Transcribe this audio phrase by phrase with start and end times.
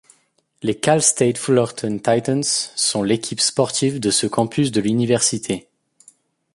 [0.63, 2.41] Les Cal State Fullerton Titans
[2.75, 5.67] sont l'équipe sportive de ce campus de l'université.